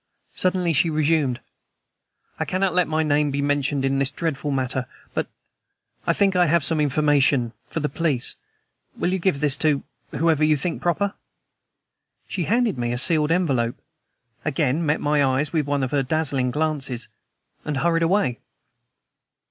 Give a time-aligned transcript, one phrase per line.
[0.33, 1.39] Suddenly she resumed:
[2.39, 5.27] "I cannot let my name be mentioned in this dreadful matter, but
[6.07, 8.35] I think I have some information for the police.
[8.97, 11.13] Will you give this to whomever you think proper?"
[12.27, 13.77] She handed me a sealed envelope,
[14.43, 17.07] again met my eyes with one of her dazzling glances,
[17.63, 18.39] and hurried away.